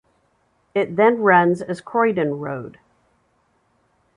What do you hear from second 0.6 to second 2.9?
It then runs as Croydon Road.